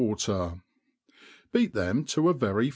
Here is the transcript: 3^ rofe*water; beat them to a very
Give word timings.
3^ 0.01 0.03
rofe*water; 0.03 0.61
beat 1.53 1.73
them 1.75 2.03
to 2.03 2.27
a 2.27 2.33
very 2.33 2.69